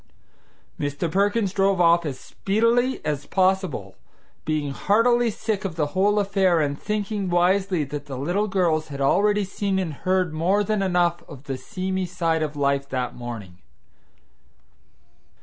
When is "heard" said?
9.93-10.33